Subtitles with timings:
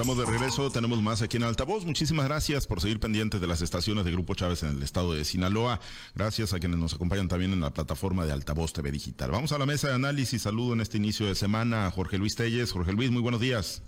[0.00, 1.84] Estamos de regreso, tenemos más aquí en Altavoz.
[1.84, 5.26] Muchísimas gracias por seguir pendientes de las estaciones de Grupo Chávez en el estado de
[5.26, 5.78] Sinaloa.
[6.14, 9.30] Gracias a quienes nos acompañan también en la plataforma de Altavoz TV Digital.
[9.30, 10.40] Vamos a la mesa de análisis.
[10.40, 12.72] Saludo en este inicio de semana a Jorge Luis Telles.
[12.72, 13.82] Jorge Luis, muy buenos días.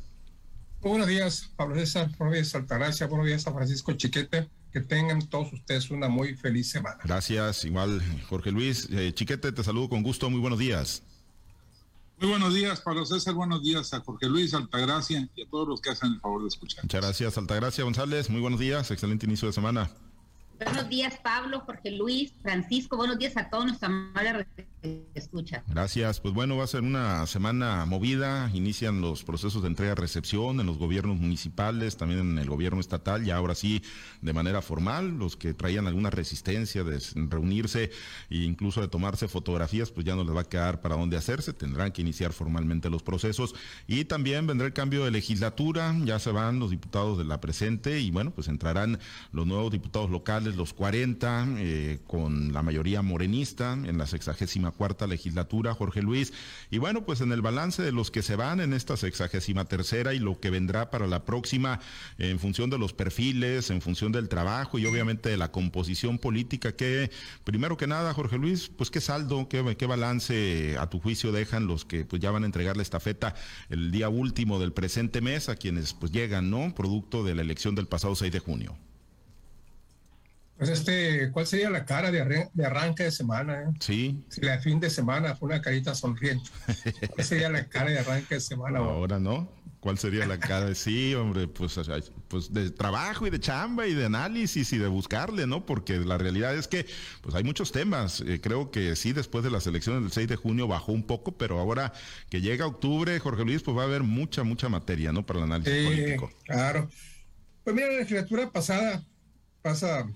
[0.82, 2.10] Muy buenos días, Pablo César.
[2.18, 3.06] Buenos días, Altagracia.
[3.06, 4.50] Buenos días a Francisco Chiquete.
[4.70, 6.98] Que tengan todos ustedes una muy feliz semana.
[7.04, 8.86] Gracias, igual Jorge Luis.
[8.90, 10.28] Eh, Chiquete, te saludo con gusto.
[10.28, 11.04] Muy buenos días.
[12.22, 13.34] Muy buenos días, Pablo César.
[13.34, 16.46] Buenos días a Jorge Luis, Altagracia y a todos los que hacen el favor de
[16.46, 16.84] escuchar.
[16.84, 18.30] Muchas gracias, Altagracia González.
[18.30, 18.92] Muy buenos días.
[18.92, 19.90] Excelente inicio de semana.
[20.64, 22.96] Buenos días, Pablo, Jorge Luis, Francisco.
[22.96, 24.46] Buenos días a todos nuestra amable
[25.14, 25.62] escucha.
[25.68, 26.20] Gracias.
[26.20, 28.50] Pues bueno, va a ser una semana movida.
[28.52, 33.36] Inician los procesos de entrega-recepción en los gobiernos municipales, también en el gobierno estatal, ya
[33.36, 33.82] ahora sí
[34.20, 35.18] de manera formal.
[35.18, 37.90] Los que traían alguna resistencia de reunirse
[38.30, 41.52] e incluso de tomarse fotografías, pues ya no les va a quedar para dónde hacerse.
[41.52, 43.54] Tendrán que iniciar formalmente los procesos.
[43.86, 45.94] Y también vendrá el cambio de legislatura.
[46.04, 48.98] Ya se van los diputados de la presente y bueno, pues entrarán
[49.30, 55.06] los nuevos diputados locales los 40, eh, con la mayoría morenista en la sexagésima cuarta
[55.06, 56.32] legislatura, Jorge Luis.
[56.70, 60.14] Y bueno, pues en el balance de los que se van en esta sexagésima tercera
[60.14, 61.80] y lo que vendrá para la próxima,
[62.18, 66.72] en función de los perfiles, en función del trabajo y obviamente de la composición política,
[66.72, 67.10] que
[67.44, 71.66] primero que nada, Jorge Luis, pues qué saldo, qué, qué balance a tu juicio dejan
[71.66, 73.34] los que pues ya van a entregar la estafeta
[73.70, 76.74] el día último del presente mes a quienes pues llegan, ¿no?
[76.74, 78.76] Producto de la elección del pasado 6 de junio.
[80.62, 83.62] Pues este, ¿cuál sería la cara de, de arranque de semana?
[83.62, 83.74] Eh?
[83.80, 84.24] Sí.
[84.28, 86.48] Si la fin de semana fue una carita sonriente.
[87.10, 88.78] ¿Cuál sería la cara de arranque de semana?
[88.78, 89.50] Ahora no.
[89.80, 91.48] ¿Cuál sería la cara de sí, hombre?
[91.48, 91.80] Pues,
[92.28, 95.66] pues de trabajo y de chamba y de análisis y de buscarle, ¿no?
[95.66, 96.86] Porque la realidad es que
[97.22, 98.20] pues hay muchos temas.
[98.20, 101.36] Eh, creo que sí, después de las elecciones del 6 de junio bajó un poco,
[101.36, 101.92] pero ahora
[102.30, 105.26] que llega octubre, Jorge Luis, pues va a haber mucha, mucha materia, ¿no?
[105.26, 106.30] Para el análisis sí, político.
[106.44, 106.88] Claro.
[107.64, 109.04] Pues mira, la legislatura pasada
[109.60, 110.06] pasa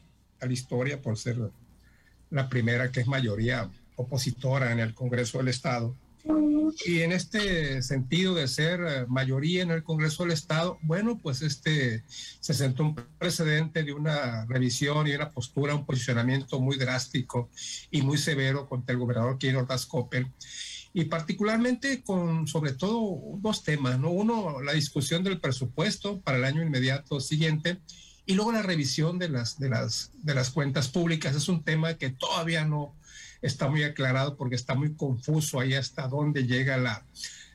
[0.40, 1.38] a la historia por ser
[2.30, 5.96] la primera que es mayoría opositora en el Congreso del Estado.
[6.84, 12.02] Y en este sentido de ser mayoría en el Congreso del Estado, bueno, pues este
[12.40, 17.48] se sentó un precedente de una revisión y una postura, un posicionamiento muy drástico
[17.90, 19.86] y muy severo contra el gobernador Kiro Ordaz
[20.92, 24.10] y particularmente con sobre todo dos temas, ¿no?
[24.10, 27.78] Uno, la discusión del presupuesto para el año inmediato siguiente
[28.26, 31.94] y luego la revisión de las, de las, de las cuentas públicas es un tema
[31.94, 32.92] que todavía no
[33.40, 37.04] está muy aclarado porque está muy confuso ahí hasta dónde llega la,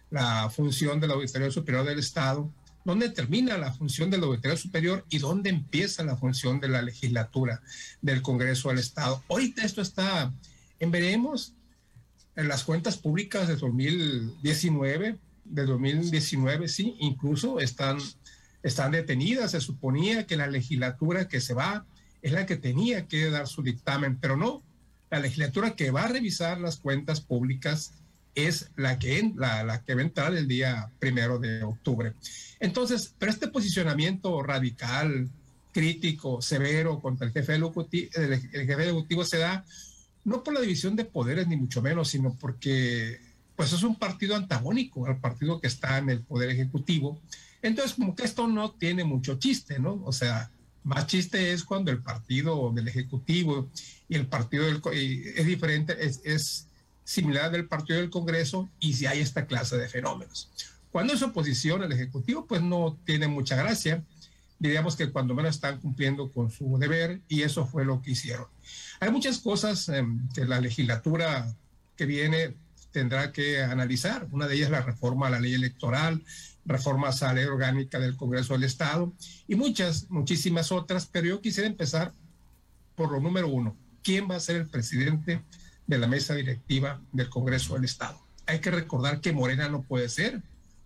[0.09, 2.49] la función de la Auditoría Superior del Estado,
[2.85, 6.81] dónde termina la función de la Auditoría Superior y dónde empieza la función de la
[6.81, 7.61] legislatura
[8.01, 9.21] del Congreso del Estado.
[9.29, 10.31] Ahorita esto está
[10.79, 11.53] en veremos
[12.37, 17.99] en las cuentas públicas de 2019, de 2019, sí, incluso están
[18.63, 19.51] están detenidas.
[19.51, 21.85] Se suponía que la legislatura que se va
[22.21, 24.61] es la que tenía que dar su dictamen, pero no.
[25.09, 27.93] La legislatura que va a revisar las cuentas públicas
[28.35, 32.13] es la que, la, la que va a entrar el día primero de octubre.
[32.59, 35.29] Entonces, pero este posicionamiento radical,
[35.73, 39.65] crítico, severo contra el jefe ejecutivo, el, el jefe ejecutivo se da
[40.23, 43.19] no por la división de poderes, ni mucho menos, sino porque
[43.55, 47.19] pues es un partido antagónico al partido que está en el poder ejecutivo
[47.61, 50.01] entonces, como que esto no tiene mucho chiste, ¿no?
[50.05, 50.51] O sea,
[50.83, 53.69] más chiste es cuando el partido del Ejecutivo
[54.09, 54.81] y el partido del
[55.35, 56.67] es diferente, es,
[57.03, 60.49] similar del partido del Congreso y si hay esta clase de fenómenos.
[60.91, 64.03] Cuando es oposición el Ejecutivo, pues no tiene mucha gracia.
[64.59, 68.45] Diríamos que cuando menos están cumpliendo con su deber y eso fue lo que hicieron.
[68.99, 71.53] Hay muchas cosas em, que la legislatura
[71.97, 72.53] que viene
[72.91, 74.27] tendrá que analizar.
[74.31, 76.23] Una de ellas es la reforma a la ley electoral,
[76.65, 79.13] reformas a la orgánica del Congreso del Estado
[79.47, 82.13] y muchas, muchísimas otras, pero yo quisiera empezar
[82.95, 83.75] por lo número uno.
[84.03, 85.41] ¿Quién va a ser el presidente
[85.87, 88.19] de la mesa directiva del Congreso del Estado?
[88.45, 90.41] Hay que recordar que Morena no puede ser,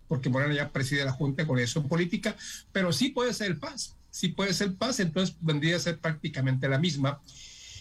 [0.08, 2.36] porque Morena ya preside la Junta de Coordinación Política,
[2.72, 5.98] pero sí puede ser el PAS, sí puede ser el PAS, entonces vendría a ser
[5.98, 7.20] prácticamente la misma.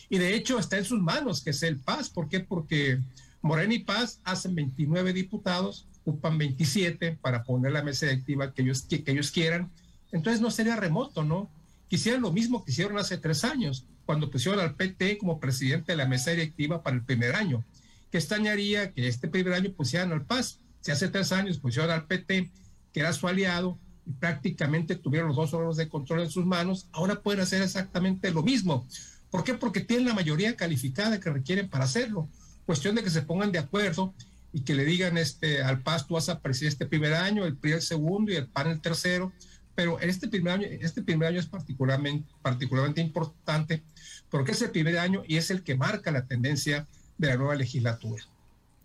[0.10, 2.40] Y de hecho está en sus manos que sea el PAS, ¿por qué?
[2.40, 3.00] Porque
[3.42, 8.84] Morena y Paz hacen 29 diputados, ocupan 27 para poner la mesa directiva que ellos,
[8.84, 9.72] que, ellos quieran.
[10.12, 11.50] Entonces no sería remoto, ¿no?
[11.88, 15.98] Quisieran lo mismo que hicieron hace tres años, cuando pusieron al PT como presidente de
[15.98, 17.64] la mesa directiva para el primer año.
[18.12, 20.60] ¿Qué extrañaría que este primer año pusieran al Paz?
[20.82, 22.52] Si hace tres años pusieron al PT,
[22.94, 26.88] que era su aliado, y prácticamente tuvieron los dos órganos de control en sus manos,
[26.92, 28.88] ahora pueden hacer exactamente lo mismo.
[29.32, 29.56] ¿Por qué?
[29.56, 32.30] Porque tienen la mayoría calificada que requieren para hacerlo.
[32.66, 34.14] Cuestión de que se pongan de acuerdo
[34.56, 37.58] y que le digan este, al PAS, tú vas a presidir este primer año, el
[37.58, 39.34] PRI el segundo y el PAN el tercero,
[39.76, 43.84] pero este primer año, este primer año es particularmente, particularmente importante
[44.30, 46.88] porque es el primer año y es el que marca la tendencia
[47.18, 48.24] de la nueva legislatura.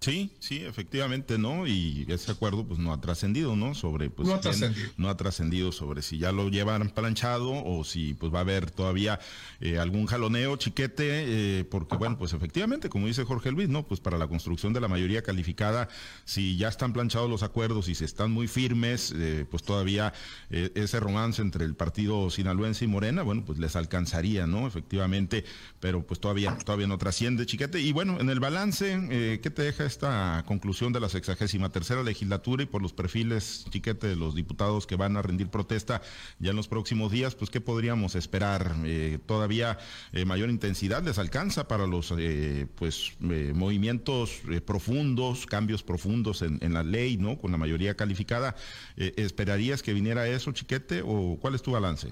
[0.01, 1.67] Sí, sí, efectivamente, ¿no?
[1.67, 3.75] Y ese acuerdo pues no ha trascendido, ¿no?
[3.75, 4.91] Sobre pues no ha trascendido.
[4.97, 8.71] No ha trascendido sobre si ya lo llevan planchado o si pues va a haber
[8.71, 9.21] todavía
[9.61, 13.87] eh, algún jaloneo, chiquete, eh, porque bueno, pues efectivamente, como dice Jorge Luis, ¿no?
[13.87, 15.91] Pues para la construcción de la mayoría calificada,
[16.25, 20.15] si ya están planchados los acuerdos y se están muy firmes, eh, pues todavía
[20.49, 24.67] ese romance entre el partido sinaloense y Morena, bueno, pues les alcanzaría, ¿no?
[24.67, 25.45] Efectivamente,
[25.79, 27.81] pero pues todavía, todavía no trasciende, chiquete.
[27.81, 32.63] Y bueno, en el balance, ¿qué te deja esta conclusión de la sexagésima tercera legislatura
[32.63, 36.01] y por los perfiles, chiquete, de los diputados que van a rendir protesta
[36.39, 38.77] ya en los próximos días, pues ¿qué podríamos esperar?
[38.85, 39.79] Eh, ¿Todavía
[40.13, 46.73] eh, mayor intensidad les alcanza para los eh, pues movimientos profundos, cambios profundos en, en,
[46.73, 47.37] la ley, ¿no?
[47.37, 48.55] Con la mayoría calificada.
[48.97, 52.11] ¿Esperarías que viniera eso, chiquete, o cuál es tu balance?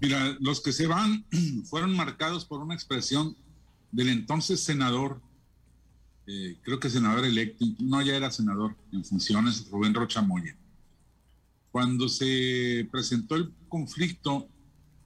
[0.00, 1.24] Mira, los que se van
[1.64, 3.36] fueron marcados por una expresión
[3.92, 5.20] del entonces senador
[6.30, 10.54] eh, creo que senador electo, no ya era senador en funciones, Rubén Rocha Moya.
[11.72, 14.46] Cuando se presentó el conflicto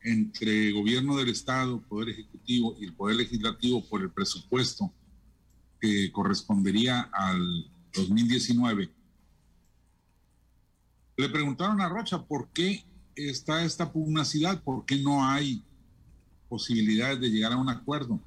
[0.03, 4.93] entre gobierno del Estado, Poder Ejecutivo y el Poder Legislativo por el presupuesto
[5.81, 8.91] que correspondería al 2019,
[11.19, 12.85] le preguntaron a Rocha por qué
[13.15, 15.63] está esta pugnacidad, por qué no hay
[16.49, 18.19] posibilidades de llegar a un acuerdo.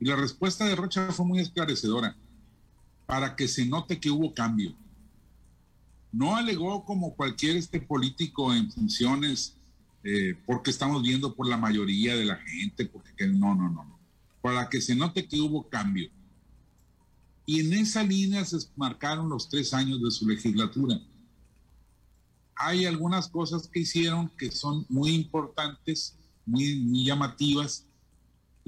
[0.00, 2.16] Y la respuesta de Rocha fue muy esclarecedora,
[3.06, 4.74] para que se note que hubo cambio.
[6.12, 9.56] No alegó como cualquier este político en funciones,
[10.04, 13.98] eh, porque estamos viendo por la mayoría de la gente, porque no, no, no, no.
[14.40, 16.10] Para que se note que hubo cambio.
[17.44, 21.00] Y en esa línea se marcaron los tres años de su legislatura.
[22.54, 27.87] Hay algunas cosas que hicieron que son muy importantes, muy, muy llamativas,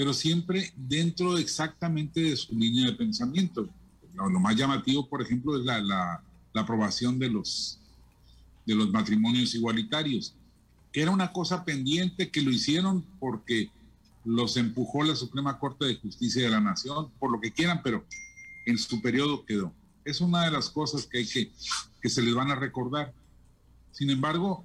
[0.00, 3.68] pero siempre dentro exactamente de su línea de pensamiento.
[4.14, 6.22] Lo, más llamativo, por ejemplo, es la,
[6.54, 7.78] aprobación de los,
[8.64, 10.34] de los matrimonios igualitarios,
[10.90, 13.68] que era una cosa pendiente que lo hicieron porque
[14.24, 18.02] los empujó la Suprema Corte de Justicia de la Nación, por lo que quieran, pero
[18.64, 19.70] en su periodo quedó.
[20.06, 21.52] Es una de las cosas que hay que,
[22.00, 23.12] que se les van a recordar.
[23.92, 24.64] Sin embargo,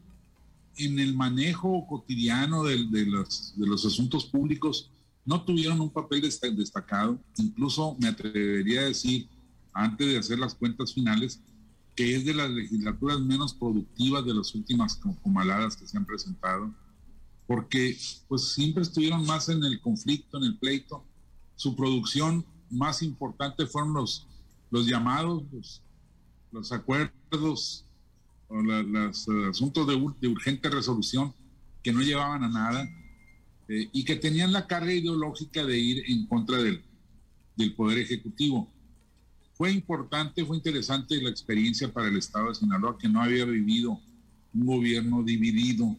[0.77, 4.91] en el manejo cotidiano de, de, los, de los asuntos públicos,
[5.25, 9.27] no tuvieron un papel destacado, incluso me atrevería a decir,
[9.73, 11.41] antes de hacer las cuentas finales,
[11.95, 16.71] que es de las legislaturas menos productivas de las últimas comaladas que se han presentado,
[17.47, 21.03] porque pues siempre estuvieron más en el conflicto, en el pleito.
[21.55, 24.27] Su producción más importante fueron los,
[24.69, 25.81] los llamados,
[26.51, 27.85] los, acuerdos,
[28.47, 31.33] o los asuntos de, de urgente resolución
[31.81, 32.87] que no llevaban a nada
[33.67, 36.81] eh, y que tenían la carga ideológica de ir en contra del,
[37.55, 38.71] del Poder Ejecutivo.
[39.53, 43.99] Fue importante, fue interesante la experiencia para el Estado de Sinaloa, que no había vivido
[44.53, 45.97] un gobierno dividido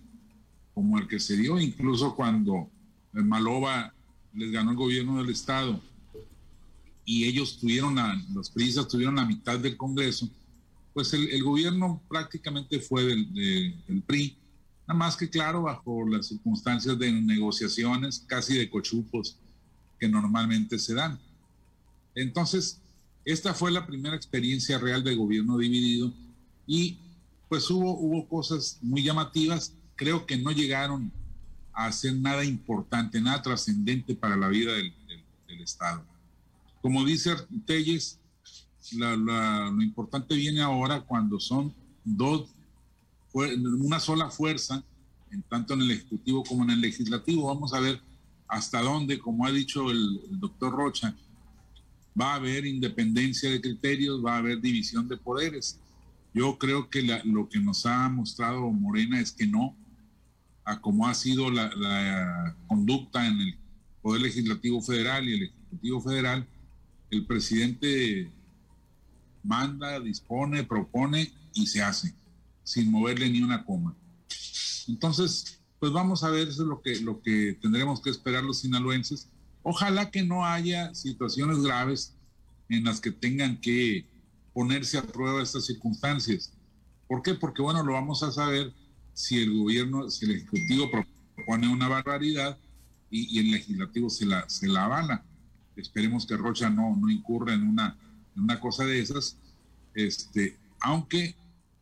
[0.75, 2.71] como el que se dio, incluso cuando
[3.13, 3.95] Maloba
[4.35, 5.81] les ganó el gobierno del Estado
[7.05, 10.29] y ellos tuvieron, la, los prisas tuvieron la mitad del Congreso,
[10.93, 14.37] pues el, gobierno prácticamente fue del PRI
[14.87, 19.37] Nada más que claro, bajo las circunstancias de negociaciones casi de cochupos
[19.99, 21.19] que normalmente se dan.
[22.15, 22.81] Entonces,
[23.25, 26.13] esta fue la primera experiencia real de gobierno dividido
[26.67, 26.99] y
[27.49, 29.75] pues hubo, hubo cosas muy llamativas.
[29.97, 31.11] Creo que no llegaron
[31.73, 34.93] a hacer nada importante, nada trascendente para la vida del,
[35.61, 36.05] Estado.
[36.81, 37.35] Como dice
[37.67, 38.21] Telles,
[38.93, 41.75] lo importante viene ahora cuando son
[42.05, 42.51] dos
[43.45, 44.83] una sola fuerza,
[45.31, 47.47] en tanto en el Ejecutivo como en el Legislativo.
[47.47, 48.01] Vamos a ver
[48.49, 51.15] hasta dónde, como ha dicho el, doctor Rocha,
[52.19, 55.79] va a haber independencia de criterios, va a haber división de poderes.
[56.33, 59.77] Yo creo que lo que nos ha mostrado Morena es que no,
[60.65, 63.59] a como ha sido la, la, conducta en el
[64.03, 66.47] Poder Legislativo Federal y el Ejecutivo Federal,
[67.11, 68.31] el presidente
[69.43, 72.15] manda, dispone, propone y se hace
[72.67, 73.97] sin moverle ni una coma.
[74.89, 78.59] Entonces, pues vamos a ver, eso es lo que, lo que tendremos que esperar los
[78.59, 79.29] sinaloenses.
[79.63, 82.17] Ojalá que no haya situaciones graves
[82.69, 84.05] en las que tengan que
[84.53, 86.53] ponerse a prueba estas circunstancias.
[87.07, 87.35] ¿Por qué?
[87.35, 88.75] Porque, bueno, lo vamos a saber
[89.13, 90.91] si el gobierno, si el Ejecutivo
[91.37, 92.59] propone una barbaridad
[93.11, 95.25] y, el Legislativo se la, se la avala.
[95.77, 97.97] Esperemos que Rocha no, no incurra en una,
[98.35, 99.39] en una cosa de esas,
[99.95, 101.37] este, aunque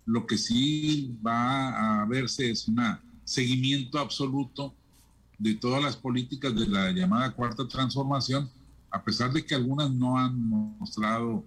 [0.07, 2.79] Lo que sí va a verse es un
[3.25, 4.75] seguimiento absoluto
[5.39, 8.49] de todas las políticas de la llamada cuarta transformación,
[8.91, 10.39] a pesar de que algunas no han
[10.79, 11.45] mostrado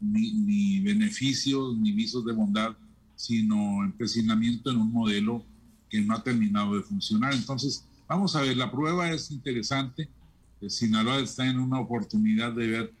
[0.00, 2.76] ni, beneficios ni visos de bondad,
[3.14, 5.44] sino empecinamiento en un modelo
[5.88, 7.32] que no ha terminado de funcionar.
[7.34, 10.08] Entonces, vamos a ver, la prueba es interesante.
[10.68, 12.94] Sinaloa está en una oportunidad de ver,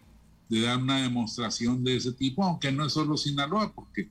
[0.48, 4.08] de dar una demostración de ese tipo, aunque no es solo Sinaloa, porque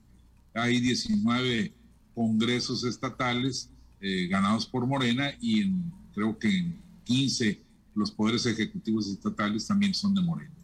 [0.54, 1.72] hay 19
[2.14, 5.70] congresos estatales eh, ganados por Morena y
[6.14, 7.60] creo que en 15
[7.94, 10.61] los poderes ejecutivos estatales también son de Morena.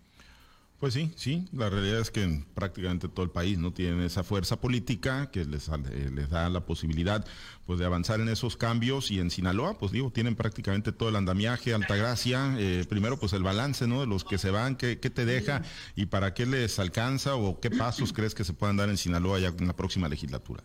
[0.78, 4.22] Pues sí, sí, la realidad es que en prácticamente todo el país no tienen esa
[4.22, 7.26] fuerza política que les, eh, les da la posibilidad
[7.66, 11.16] pues de avanzar en esos cambios y en Sinaloa pues digo, tienen prácticamente todo el
[11.16, 14.02] andamiaje, Altagracia, eh, primero pues el balance ¿no?
[14.02, 15.62] de los que se van, qué, qué te deja
[15.96, 19.40] y para qué les alcanza o qué pasos crees que se puedan dar en Sinaloa
[19.40, 20.62] ya en la próxima legislatura.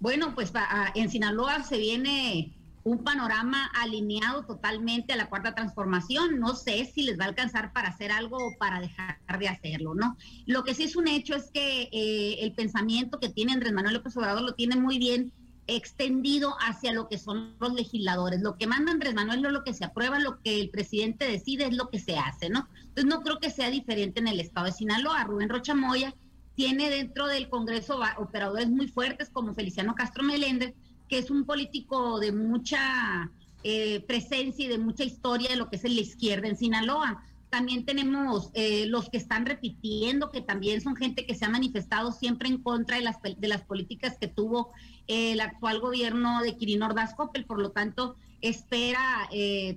[0.00, 0.52] Bueno, pues
[0.96, 2.52] en Sinaloa se viene
[2.84, 6.38] un panorama alineado totalmente a la cuarta transformación.
[6.38, 9.94] No sé si les va a alcanzar para hacer algo o para dejar de hacerlo,
[9.94, 10.16] ¿no?
[10.46, 13.94] Lo que sí es un hecho es que eh, el pensamiento que tiene Andrés Manuel
[13.94, 15.32] López Obrador lo tiene muy bien
[15.66, 18.42] extendido hacia lo que son los legisladores.
[18.42, 21.26] Lo que manda Andrés Manuel no es lo que se aprueba, lo que el presidente
[21.26, 22.68] decide es lo que se hace, ¿no?
[22.80, 25.24] Entonces no creo que sea diferente en el estado de Sinaloa.
[25.24, 26.14] Rubén Rocha Moya
[26.54, 30.74] tiene dentro del Congreso operadores muy fuertes como Feliciano Castro Meléndez,
[31.14, 33.30] que es un político de mucha
[33.62, 37.22] eh, presencia y de mucha historia de lo que es la izquierda en Sinaloa.
[37.50, 42.10] También tenemos eh, los que están repitiendo, que también son gente que se ha manifestado
[42.10, 44.72] siempre en contra de las, de las políticas que tuvo
[45.06, 47.44] eh, el actual gobierno de Quirino Ordaz Coppel.
[47.44, 49.28] Por lo tanto, espera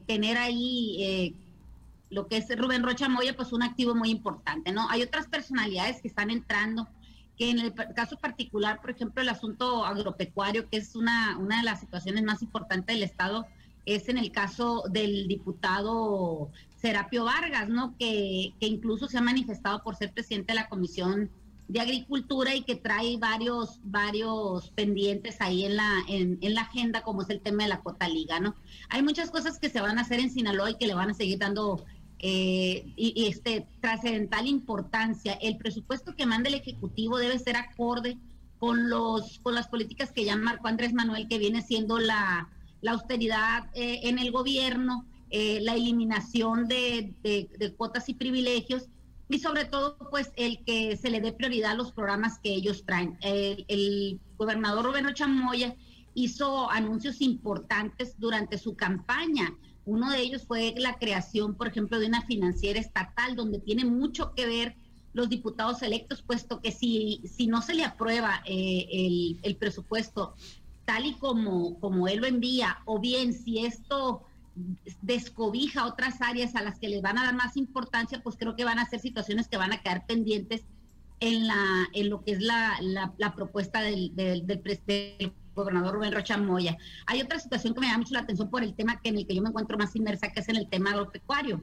[0.08, 1.36] tener ahí
[2.10, 4.89] lo que es Rubén Rocha Moya, pues un activo muy importante, ¿no?
[4.89, 6.88] Hay otras personalidades que están entrando
[7.38, 11.63] que en el caso particular, por ejemplo, el asunto agropecuario, que es una, una de
[11.63, 13.46] las situaciones más importantes del Estado,
[13.86, 17.96] es en el caso del diputado Serapio Vargas, ¿no?
[17.98, 21.29] Que, que incluso se ha manifestado por ser presidente de la Comisión
[21.67, 27.01] de Agricultura y que trae varios, varios pendientes ahí en la, en, en, la agenda,
[27.01, 28.56] como es el tema de la cuota liga, ¿no?
[28.89, 31.13] Hay muchas cosas que se van a hacer en Sinaloa y que le van a
[31.13, 31.86] seguir dando
[32.19, 35.33] eh, y, este trascendental importancia.
[35.33, 38.17] El presupuesto que manda el Ejecutivo debe ser acorde
[38.59, 42.50] con, los, con las políticas que ya marcó Andrés Manuel, que viene siendo la,
[42.81, 48.88] la austeridad eh, en el gobierno, eh, la eliminación de, de, cuotas y privilegios
[49.29, 52.83] y sobre todo pues el que se le dé prioridad a los programas que ellos
[52.86, 53.17] traen.
[53.21, 55.75] El, el gobernador Rubén Chamoya
[56.13, 59.53] hizo anuncios importantes durante su campaña
[59.88, 64.34] uno de ellos fue la creación, por ejemplo, de una financiera estatal donde tiene mucho
[64.36, 64.75] que ver
[65.13, 70.36] los diputados electos, puesto que si, si no se le aprueba eh, el, presupuesto
[70.86, 74.24] tal y como, como él lo envía, o bien si esto
[75.01, 78.65] descobija otras áreas a las que les van a dar más importancia, pues creo que
[78.65, 80.63] van a ser situaciones que van a quedar pendientes
[81.20, 86.13] en, la, en lo que es la, la, propuesta del, del, del, del gobernador Rubén
[86.13, 86.77] Rocha Moya.
[87.05, 89.27] Hay otra situación que me da mucho la atención por el tema que en el
[89.27, 91.61] que yo me encuentro más inmersa, que es en el tema agropecuario.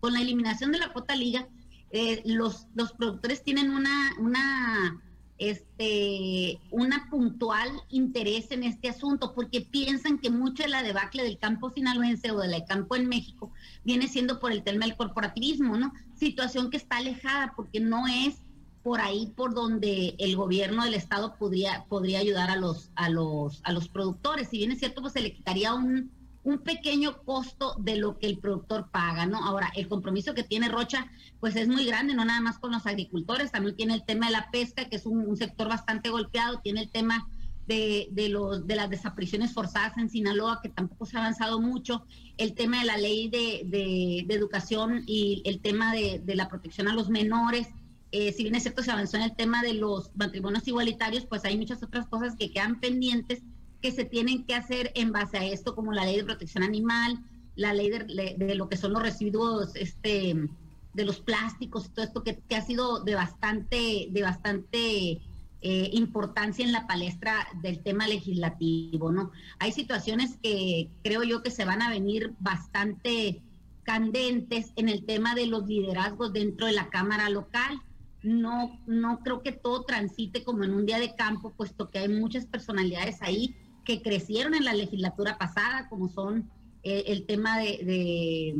[0.00, 1.48] Con la eliminación de la cuota liga,
[1.90, 5.00] eh, los, los productores tienen una, una,
[5.38, 11.38] este, una puntual interés en este asunto porque piensan que mucho de la debacle del
[11.38, 13.52] campo sinaloense o del campo en México
[13.84, 15.92] viene siendo por el tema del corporativismo, ¿no?
[16.14, 18.36] Situación que está alejada porque no es
[18.82, 23.60] por ahí por donde el gobierno del estado podría, podría ayudar a los, a los,
[23.64, 24.48] a los productores.
[24.48, 26.10] Si bien es cierto, pues se le quitaría un,
[26.44, 29.38] un pequeño costo de lo que el productor paga, ¿no?
[29.44, 31.06] Ahora, el compromiso que tiene Rocha,
[31.40, 34.32] pues es muy grande, no nada más con los agricultores, también tiene el tema de
[34.32, 37.28] la pesca, que es un, sector bastante golpeado, tiene el tema
[37.66, 42.04] de, de, los, de las desapariciones forzadas en Sinaloa, que tampoco se ha avanzado mucho,
[42.38, 46.88] el tema de la ley de, de, de educación y el tema de, la protección
[46.88, 47.68] a los menores,
[48.12, 51.46] eh, si bien es cierto se avanzó en el tema de los matrimonios igualitarios, pues
[51.46, 53.42] hay muchas otras cosas que quedan pendientes
[53.80, 57.24] que se tienen que hacer en base a esto, como la ley de protección animal,
[57.56, 60.36] la ley de, lo que son los residuos este,
[60.92, 65.20] de los plásticos, todo esto que, ha sido de bastante, de bastante
[65.62, 69.32] eh, importancia en la palestra del tema legislativo, ¿no?
[69.58, 73.40] Hay situaciones que creo yo que se van a venir bastante
[73.84, 77.80] candentes en el tema de los liderazgos dentro de la Cámara local
[78.22, 82.08] no, no creo que todo transite como en un día de campo, puesto que hay
[82.08, 86.50] muchas personalidades ahí que crecieron en la legislatura pasada, como son
[86.82, 88.54] eh, el tema de,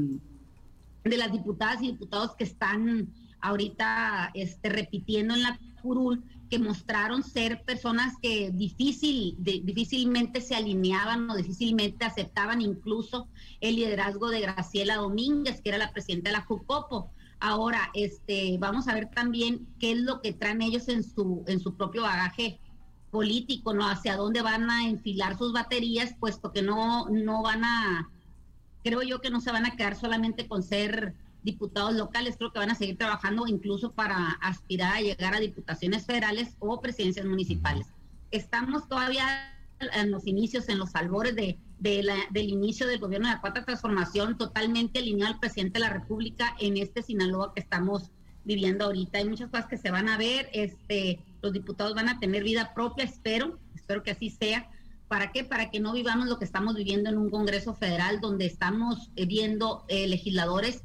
[1.05, 3.09] de, las diputadas y diputados que están
[3.41, 11.29] ahorita este, repitiendo en la curul que mostraron ser personas que difícil, difícilmente se alineaban
[11.31, 13.27] o difícilmente aceptaban incluso
[13.61, 17.11] el liderazgo de Graciela Domínguez, que era la presidenta de la JUCOPO.
[17.45, 21.59] Ahora, este, vamos a ver también qué es lo que traen ellos en su, en
[21.59, 22.61] su propio bagaje
[23.11, 23.89] político, ¿no?
[23.89, 28.09] Hacia dónde van a enfilar sus baterías, puesto que no, no van a,
[28.85, 32.61] creo yo que no se van a quedar solamente con ser diputados locales, creo que
[32.61, 37.89] van a seguir trabajando incluso para aspirar a llegar a diputaciones federales o presidencias municipales.
[38.31, 39.53] Estamos todavía
[39.95, 44.39] en los inicios, en los albores de, del inicio del gobierno de la Cuarta Transformación,
[44.39, 48.11] totalmente alineado al presidente de la República en este Sinaloa que estamos
[48.45, 49.19] viviendo ahorita.
[49.19, 52.73] Hay muchas cosas que se van a ver, este, los diputados van a tener vida
[52.75, 54.71] propia, espero, espero que así sea.
[55.09, 55.45] ¿Para qué?
[55.45, 59.27] Para que no vivamos lo que estamos viviendo en un Congreso Federal donde estamos eh,
[59.27, 60.85] viendo eh, legisladores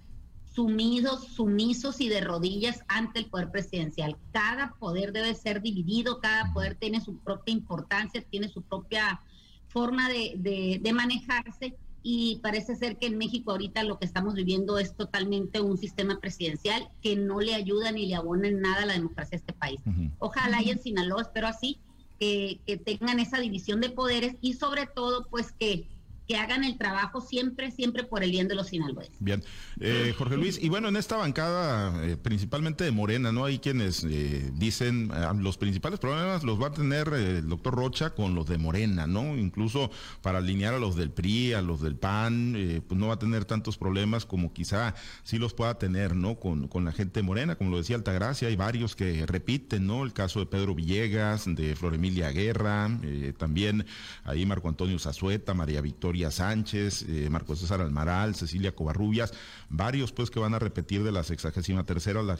[0.57, 4.17] sumidos, sumisos y de rodillas ante el poder presidencial.
[4.31, 9.21] Cada poder debe ser dividido, cada poder tiene su propia importancia, tiene su propia
[9.67, 14.79] forma de, de, manejarse y parece ser que en México ahorita lo que estamos viviendo
[14.79, 18.85] es totalmente un sistema presidencial que no le ayuda ni le abona en nada a
[18.87, 19.79] la democracia de este país.
[20.17, 21.77] Ojalá y en Sinaloa, espero así,
[22.19, 25.87] que, que tengan esa división de poderes y sobre todo pues que
[26.27, 29.15] que hagan el trabajo siempre, siempre por el bien de los sinaloenses.
[29.19, 29.43] Bien,
[29.79, 33.45] eh, Jorge Luis, y bueno, en esta bancada, eh, principalmente de Morena, ¿no?
[33.45, 38.35] Hay quienes eh, dicen los principales problemas los va a tener el doctor Rocha con
[38.35, 39.37] los de Morena, ¿no?
[39.37, 39.89] Incluso
[40.21, 43.45] para alinear a los del PRI, a los del PAN, pues no va a tener
[43.45, 46.35] tantos problemas como quizá sí los pueda tener, ¿no?
[46.35, 50.03] Con, con la gente morena, como lo decía Altagracia, hay varios que repiten, ¿no?
[50.03, 52.89] El caso de Pedro Villegas, de Flor Emilia Guerra,
[53.37, 53.85] también
[54.25, 59.33] ahí Marco Antonio Zazueta, María Victoria Sánchez, eh, Marco César Almaral, Cecilia Covarrubias,
[59.69, 62.37] varios pues que van a repetir de la sexagésima tercera o la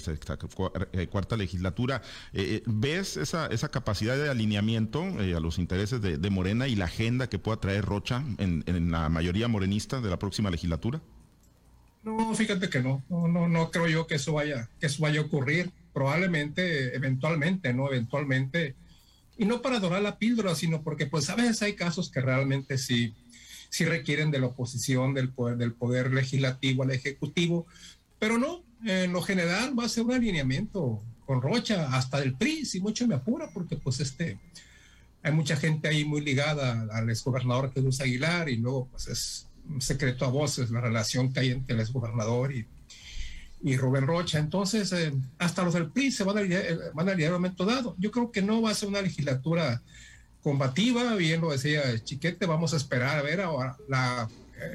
[0.94, 2.02] eh, cuarta legislatura.
[2.34, 7.30] Eh, ¿Ves esa, esa capacidad de alineamiento a los intereses de, Morena y la agenda
[7.30, 11.02] que pueda traer Rocha en, la mayoría morenista de la próxima legislatura?
[12.04, 15.22] No, fíjate que no, no, no, no creo yo que eso vaya, que eso vaya
[15.22, 15.72] a ocurrir.
[15.94, 17.88] Probablemente, eventualmente, ¿no?
[17.88, 18.76] Eventualmente,
[19.38, 22.78] y no para adorar la píldora, sino porque pues a veces hay casos que realmente
[22.78, 23.14] sí,
[23.70, 27.68] si requieren de la oposición del poder, del poder legislativo al ejecutivo,
[28.20, 32.66] pero no, en lo general va a ser un alineamiento con Rocha, hasta del PRI,
[32.66, 34.40] si mucho me apura, porque pues este,
[35.22, 39.82] hay mucha gente ahí muy ligada al exgobernador Jesús Aguilar y luego pues es un
[39.82, 42.66] secreto a voces la relación que hay entre el exgobernador y,
[43.62, 44.40] y Rubén Rocha.
[44.40, 47.42] Entonces, eh, hasta los del PRI se van a, eh, van a alinear en un
[47.42, 47.96] momento dado.
[48.00, 49.82] Yo creo que no va a ser una legislatura
[50.48, 53.76] combativa, bien lo decía Chiquete, vamos a esperar a ver ahora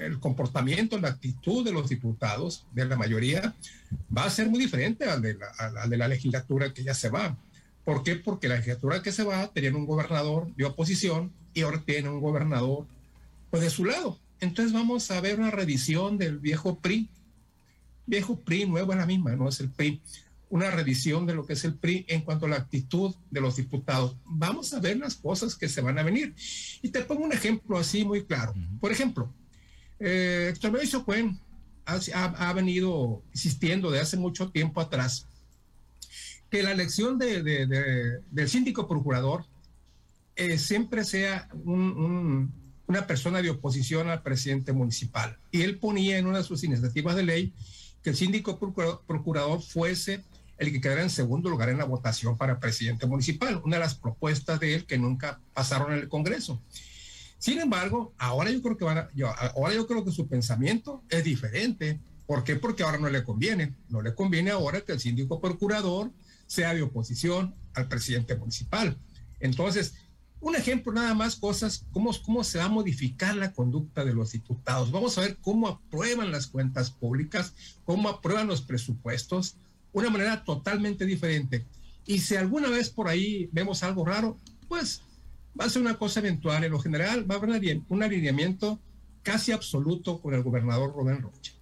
[0.05, 3.55] el comportamiento, la actitud de los diputados, de la mayoría,
[4.15, 7.39] va a ser muy diferente al de la, de la legislatura que ya se va.
[7.87, 8.17] ¿Por qué?
[8.17, 12.21] Porque la legislatura que se va tenía un gobernador de oposición y ahora tiene un
[12.21, 12.85] gobernador
[13.51, 14.19] pues de su lado.
[14.41, 17.09] Entonces vamos a ver una revisión del viejo PRI.
[18.05, 20.03] Viejo PRI, nuevo es la misma, no es el PRI
[20.53, 23.57] una revisión de lo que es el PRI en cuanto a la actitud de los
[23.57, 24.17] diputados.
[24.27, 26.35] Vamos a ver las cosas que se van a venir.
[26.83, 28.53] Y te pongo un ejemplo así muy claro.
[28.79, 29.33] Por ejemplo,
[29.99, 31.41] eh, Mauricio Cuen
[31.87, 35.27] ha, venido insistiendo de hace mucho tiempo atrás
[36.51, 37.43] que la elección de,
[38.31, 39.47] del síndico procurador
[40.37, 45.39] eh, siempre sea una persona de oposición al presidente municipal.
[45.51, 47.55] Y él ponía en una de sus iniciativas de ley
[48.03, 50.23] que el síndico procurador fuese
[50.59, 53.95] el que quedara en segundo lugar en la votación para presidente municipal, una de las
[53.95, 56.63] propuestas de él que nunca pasaron en el Congreso.
[57.39, 62.01] Sin embargo, ahora yo creo que ahora yo creo que su pensamiento es diferente.
[62.25, 62.55] ¿Por qué?
[62.55, 63.75] Porque ahora no le conviene.
[63.89, 66.13] No le conviene ahora que el síndico procurador
[66.47, 68.97] sea de oposición al presidente municipal.
[69.41, 69.95] Entonces,
[70.43, 74.33] un ejemplo nada más, cosas, cómo, cómo se va a modificar la conducta de los
[74.33, 74.91] diputados.
[74.91, 79.57] Vamos a ver cómo aprueban las cuentas públicas, cómo aprueban los presupuestos,
[79.93, 81.65] una manera totalmente diferente.
[82.07, 85.03] Y si alguna vez por ahí vemos algo raro, pues
[85.59, 86.65] va a ser una cosa eventual.
[86.65, 88.81] En lo general va a haber un alineamiento
[89.23, 91.53] casi absoluto con el gobernador Rubén Rocha.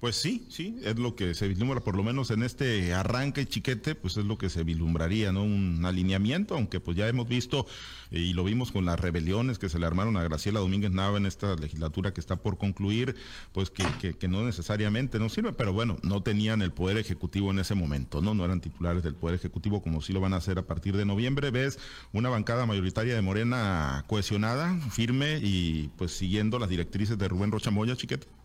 [0.00, 3.94] Pues sí, sí, es lo que se vislumbra, por lo menos en este arranque chiquete,
[3.94, 5.42] pues es lo que se vislumbraría, ¿no?
[5.42, 7.66] Un alineamiento, aunque pues ya hemos visto
[8.10, 11.18] eh, y lo vimos con las rebeliones que se le armaron a Graciela Domínguez Nava
[11.18, 13.16] en esta legislatura que está por concluir,
[13.52, 17.58] pues que, que, no necesariamente no sirve, pero bueno, no tenían el poder ejecutivo en
[17.58, 18.34] ese momento, ¿no?
[18.34, 21.04] No eran titulares del poder ejecutivo como sí lo van a hacer a partir de
[21.04, 21.50] noviembre.
[21.50, 21.78] Ves
[22.12, 27.96] una bancada mayoritaria de Morena cohesionada, firme y pues siguiendo las directrices de Rubén Rochamoya,
[27.96, 28.38] chiquete.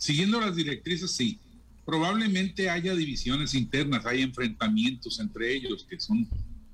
[0.00, 1.38] Siguiendo las directrices, sí.
[1.84, 6.26] probablemente haya divisiones internas, hay enfrentamientos entre ellos que son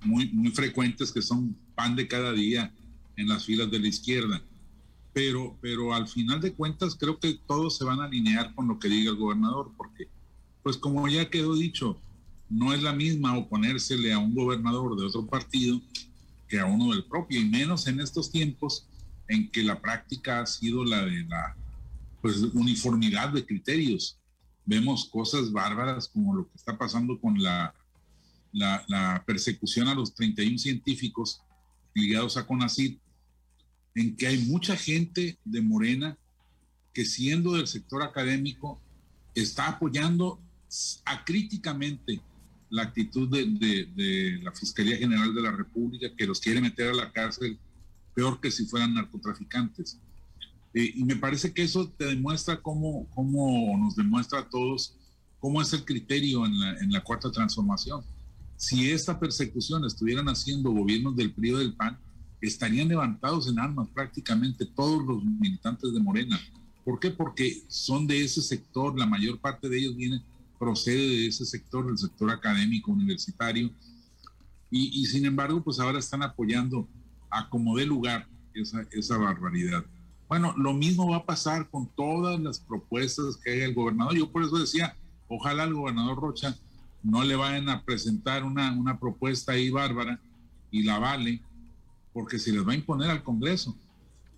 [0.05, 2.73] muy, muy frecuentes, que son pan de cada día
[3.17, 4.41] en las filas de la izquierda.
[5.13, 8.79] Pero, pero al final de cuentas creo que todos se van a alinear con lo
[8.79, 10.07] que diga el gobernador, porque
[10.63, 11.99] pues como ya quedó dicho,
[12.49, 15.81] no es la misma oponérsele a un gobernador de otro partido
[16.47, 18.87] que a uno del propio, y menos en estos tiempos
[19.27, 21.57] en que la práctica ha sido la de la
[22.27, 24.19] pues, uniformidad de criterios.
[24.65, 27.75] Vemos cosas bárbaras como lo que está pasando con la,
[28.53, 31.41] la, la persecución a los 31 científicos
[31.95, 32.99] ligados a CONACYT,
[33.95, 36.19] en que hay mucha gente de Morena
[36.93, 38.81] que siendo del sector académico
[39.35, 40.41] está apoyando
[41.05, 42.21] acríticamente
[42.71, 47.13] la actitud de, la Fiscalía General de la República que los quiere meter a la
[47.13, 47.59] cárcel
[48.15, 50.01] peor que si fueran narcotraficantes.
[50.75, 54.97] Eh, y me parece que eso te demuestra cómo, cómo nos demuestra a todos
[55.39, 58.03] cómo es el criterio en la, en la cuarta transformación.
[58.57, 61.99] Si esta persecución estuvieran haciendo gobiernos del PRI o del PAN,
[62.41, 66.41] estarían levantados en armas prácticamente todos los militantes de Morena.
[66.85, 67.11] ¿Por qué?
[67.11, 70.23] Porque son de ese sector, la mayor parte de ellos viene,
[70.59, 73.71] procede de ese sector, del sector académico, universitario,
[74.69, 76.89] y, sin embargo, pues ahora están apoyando
[77.31, 79.85] a como dé lugar esa, esa barbaridad.
[80.29, 84.17] Bueno, lo mismo va a pasar con todas las propuestas que haga el gobernador.
[84.17, 84.97] Yo por eso decía,
[85.29, 86.57] ojalá al gobernador Rocha
[87.03, 90.21] no le vayan a presentar una, una propuesta ahí bárbara
[90.71, 91.41] y la vale,
[92.13, 93.77] porque se les va a imponer al Congreso.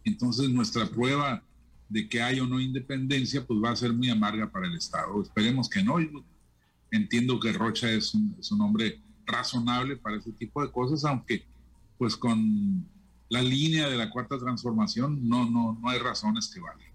[0.05, 1.43] Entonces nuestra prueba
[1.89, 5.23] de que hay o no independencia, pues va a ser muy amarga para el Estado.
[5.23, 5.97] Esperemos que no.
[6.91, 11.47] entiendo que Rocha es un, es un hombre razonable para ese tipo de cosas, aunque
[11.97, 12.87] pues con
[13.29, 16.89] la línea de la cuarta transformación no, no, no hay razones que valgan.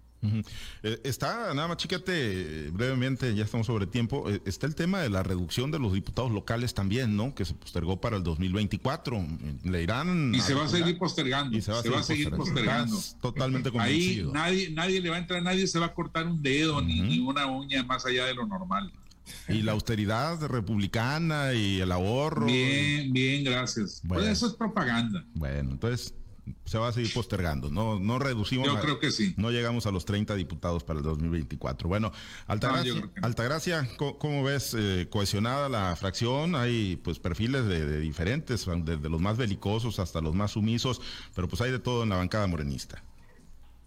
[0.82, 5.10] Eh, está, nada más chícate brevemente, ya estamos sobre tiempo, eh, está el tema de
[5.10, 7.34] la reducción de los diputados locales también, ¿no?
[7.34, 9.26] Que se postergó para el 2024.
[9.64, 10.34] Le irán...
[10.34, 11.56] Y se va a seguir postergando.
[11.56, 12.98] Y se va a, seguir, postergando.
[13.20, 14.30] Totalmente convencido.
[14.30, 17.20] Ahí nadie, nadie le va a entrar, nadie se va a cortar un dedo ni,
[17.20, 18.92] una uña más allá de lo normal.
[19.48, 22.44] Y la austeridad republicana y el ahorro.
[22.44, 24.02] Bien, bien, gracias.
[24.06, 25.24] Pues eso es propaganda.
[25.34, 26.14] Bueno, entonces
[26.64, 27.70] se va a seguir postergando.
[27.70, 28.66] No, no reducimos.
[28.66, 29.34] Yo creo que sí.
[29.36, 31.88] No llegamos a los 30 diputados para el 2024.
[31.88, 32.12] Bueno,
[32.46, 36.54] Altagracia, Altagracia ¿cómo, ves eh, cohesionada la fracción?
[36.54, 41.00] Hay pues perfiles de, diferentes, desde los más belicosos hasta los más sumisos,
[41.34, 43.02] pero pues hay de todo en la bancada morenista.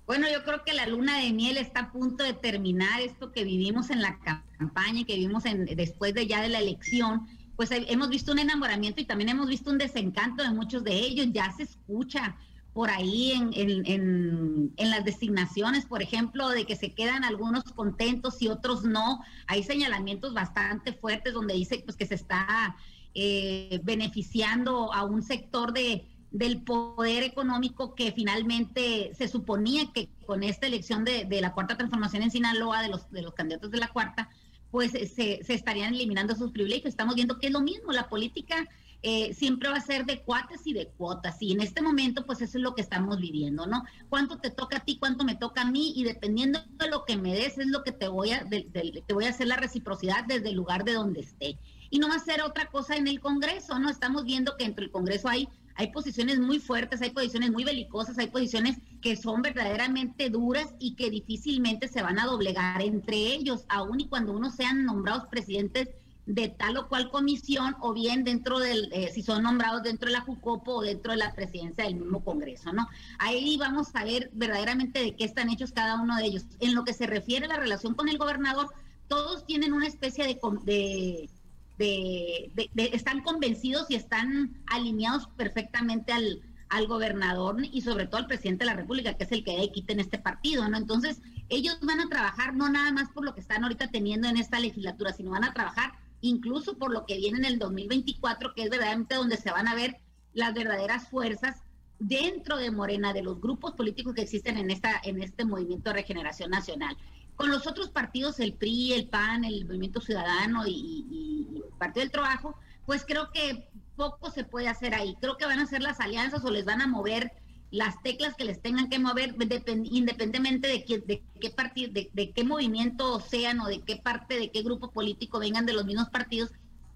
[0.05, 3.43] Bueno, yo creo que la luna de miel está a punto de terminar esto que
[3.43, 4.17] vivimos en la
[4.57, 8.39] campaña y que vivimos en, después de ya de la elección pues hemos visto un
[8.39, 12.37] enamoramiento y también hemos visto un desencanto de muchos de ellos, ya se escucha
[12.71, 18.83] por ahí en, las designaciones, por ejemplo, de que se quedan algunos contentos y otros
[18.83, 19.23] no.
[19.47, 22.75] Hay señalamientos bastante fuertes donde dice pues, que se está
[23.15, 30.43] eh, beneficiando a un sector de, del poder económico que finalmente se suponía que con
[30.43, 33.79] esta elección de, de la cuarta transformación en Sinaloa, de los, de los candidatos de
[33.79, 34.29] la cuarta,
[34.71, 36.89] pues se, se estarían eliminando sus privilegios.
[36.89, 38.67] Estamos viendo que es lo mismo, la política
[39.03, 41.37] eh, siempre va a ser de cuates y de cuotas.
[41.39, 43.83] Y en este momento, pues eso es lo que estamos viviendo, ¿no?
[44.09, 45.93] ¿Cuánto te toca a ti, cuánto me toca a mí?
[45.95, 49.25] Y dependiendo de lo que me des, es lo que te voy a, te voy
[49.25, 51.59] a hacer la reciprocidad desde el lugar de donde esté.
[51.89, 53.89] Y no va a ser otra cosa en el Congreso, ¿no?
[53.89, 55.47] Estamos viendo que entre el Congreso hay
[55.77, 60.95] hay posiciones muy fuertes, hay posiciones muy belicosas, hay posiciones que son verdaderamente duras y
[60.95, 65.89] que difícilmente se van a doblegar entre ellos, aun y cuando uno sean nombrados presidentes
[66.25, 70.13] de tal o cual comisión o bien dentro del, eh, si son nombrados dentro de
[70.13, 72.87] la JUCOPO o dentro de la presidencia del mismo Congreso, ¿no?
[73.17, 76.43] Ahí vamos a ver verdaderamente de qué están hechos cada uno de ellos.
[76.59, 78.67] En lo que se refiere a la relación con el gobernador,
[79.07, 81.29] todos tienen una especie de, de,
[81.77, 88.65] de, están convencidos y están alineados perfectamente al, al gobernador y sobre todo al presidente
[88.65, 90.77] de la República, que es el que hay quite en este partido, ¿no?
[90.77, 94.37] Entonces, ellos van a trabajar no nada más por lo que están ahorita teniendo en
[94.37, 98.63] esta legislatura, sino van a trabajar incluso por lo que viene en el 2024, que
[98.63, 99.97] es verdaderamente donde se van a ver
[100.33, 101.63] las verdaderas fuerzas
[101.99, 105.95] dentro de Morena, de los grupos políticos que existen en, esta, en este movimiento de
[105.95, 106.95] regeneración nacional.
[107.35, 111.36] Con los otros partidos, el PRI, el PAN, el Movimiento Ciudadano y,
[111.77, 115.15] Partido del Trabajo, pues creo que poco se puede hacer ahí.
[115.19, 117.31] Creo que van a hacer las alianzas o les van a mover
[117.69, 122.43] las teclas que les tengan que mover, independientemente de, qué, de qué partido, de, qué
[122.43, 126.51] movimiento sean o de qué parte, de qué grupo político vengan de los mismos partidos,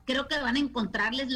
[0.06, 1.28] creo que van a encontrarles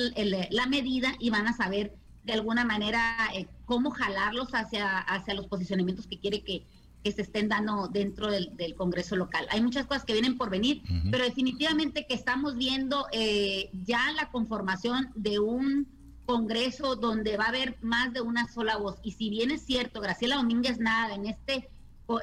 [0.51, 5.47] la medida y van a saber de alguna manera eh, cómo jalarlos hacia, hacia los
[5.47, 6.65] posicionamientos que quiere que,
[7.05, 9.45] que se estén dando dentro del, Congreso local.
[9.51, 14.31] Hay muchas cosas que vienen por venir, pero definitivamente que estamos viendo eh, ya la
[14.31, 15.87] conformación de un
[16.25, 18.97] Congreso donde va a haber más de una sola voz.
[19.03, 21.69] Y si bien es cierto, Graciela Domínguez Nada en este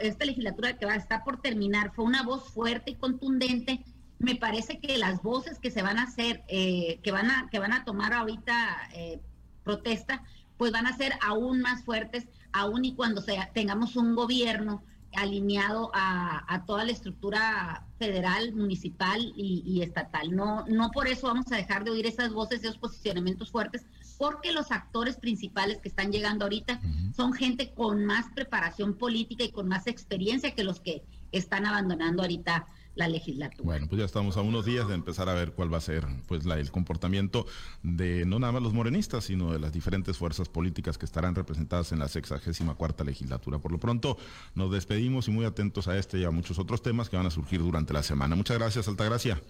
[0.01, 3.85] esta legislatura que va a estar por terminar fue una voz fuerte y contundente,
[4.19, 7.61] me parece que las voces que se van a hacer, eh, que van a que
[7.61, 9.21] van a tomar ahorita eh,
[9.63, 10.25] protesta,
[10.57, 14.83] pues van a ser aún más fuertes, aún y cuando sea, tengamos un gobierno
[15.15, 20.35] alineado a, toda la estructura federal, municipal y, estatal.
[20.35, 23.85] No, no por eso vamos a dejar de oír esas voces, esos posicionamientos fuertes,
[24.19, 26.81] porque los actores principales que están llegando ahorita
[27.15, 32.23] son gente con más preparación política y con más experiencia que los que están abandonando
[32.23, 33.63] ahorita la legislatura.
[33.65, 36.07] Bueno, pues ya estamos a unos días de empezar a ver cuál va a ser
[36.27, 37.47] pues la, el comportamiento
[37.83, 41.93] de no nada más los morenistas, sino de las diferentes fuerzas políticas que estarán representadas
[41.93, 43.59] en la sexagésima cuarta legislatura.
[43.59, 44.19] Por lo pronto,
[44.55, 47.31] nos despedimos y muy atentos a este y a muchos otros temas que van a
[47.31, 48.37] surgir durante la semana.
[48.37, 49.41] Muchas gracias, Altagracia.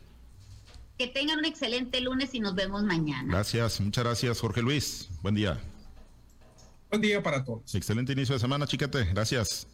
[0.99, 3.25] Que tengan un excelente lunes y nos vemos mañana.
[3.29, 5.09] Gracias, muchas gracias, Jorge Luis.
[5.23, 5.59] Buen día.
[6.91, 7.75] Buen día para todos.
[7.75, 9.05] Excelente inicio de semana, chiquete.
[9.07, 9.67] Gracias.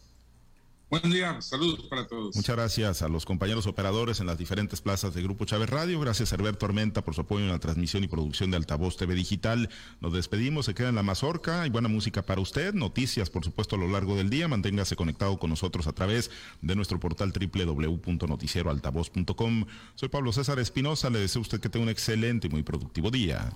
[0.89, 2.35] Buen día, saludos para todos.
[2.35, 5.99] Muchas gracias a los compañeros operadores en las diferentes plazas de Grupo Chávez Radio.
[5.99, 9.13] Gracias a Herberto Armenta por su apoyo en la transmisión y producción de Altavoz TV
[9.13, 9.69] Digital.
[10.01, 11.61] Nos despedimos, se queda en la mazorca.
[11.61, 14.47] Hay buena música para usted, noticias por supuesto a lo largo del día.
[14.47, 16.31] Manténgase conectado con nosotros a través
[16.63, 19.65] de nuestro portal www.noticieroaltavoz.com.
[19.93, 23.11] Soy Pablo César Espinosa, le deseo a usted que tenga un excelente y muy productivo
[23.11, 23.55] día.